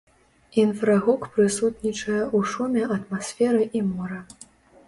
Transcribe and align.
Інфрагук 0.61 1.27
прысутнічае 1.35 2.17
ў 2.21 2.39
шуме 2.55 2.83
атмасферы 2.97 3.63
і 3.81 3.83
мора. 3.93 4.19